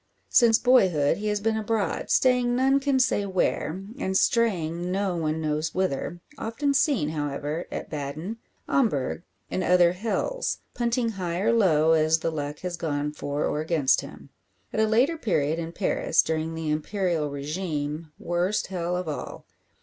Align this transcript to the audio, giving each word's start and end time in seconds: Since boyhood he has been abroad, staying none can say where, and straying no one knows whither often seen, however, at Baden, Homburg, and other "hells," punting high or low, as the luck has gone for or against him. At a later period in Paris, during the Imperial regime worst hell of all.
Since 0.29 0.57
boyhood 0.57 1.17
he 1.17 1.27
has 1.27 1.39
been 1.41 1.55
abroad, 1.55 2.09
staying 2.09 2.55
none 2.55 2.79
can 2.79 2.97
say 2.99 3.23
where, 3.27 3.83
and 3.99 4.17
straying 4.17 4.91
no 4.91 5.15
one 5.15 5.39
knows 5.39 5.75
whither 5.75 6.21
often 6.39 6.73
seen, 6.73 7.09
however, 7.09 7.67
at 7.69 7.91
Baden, 7.91 8.37
Homburg, 8.67 9.21
and 9.51 9.63
other 9.63 9.91
"hells," 9.91 10.57
punting 10.73 11.09
high 11.09 11.39
or 11.39 11.53
low, 11.53 11.91
as 11.91 12.17
the 12.17 12.31
luck 12.31 12.61
has 12.61 12.77
gone 12.77 13.11
for 13.11 13.45
or 13.45 13.61
against 13.61 14.01
him. 14.01 14.31
At 14.73 14.79
a 14.79 14.85
later 14.87 15.19
period 15.19 15.59
in 15.59 15.71
Paris, 15.71 16.23
during 16.23 16.55
the 16.55 16.71
Imperial 16.71 17.29
regime 17.29 18.11
worst 18.17 18.65
hell 18.73 18.97
of 18.97 19.07
all. 19.07 19.45